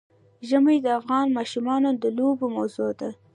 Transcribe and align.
ژمی 0.49 0.77
د 0.81 0.87
افغان 0.99 1.27
ماشومانو 1.37 1.89
د 2.01 2.03
لوبو 2.17 2.45
موضوع 2.55 2.91
ده. 2.99 3.09